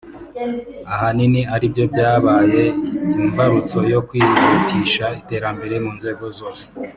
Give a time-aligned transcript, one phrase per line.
[0.93, 2.63] ahanini aribyo byabaye
[3.23, 6.65] imbarutso yo kwihutisha iterambere mu nzego zose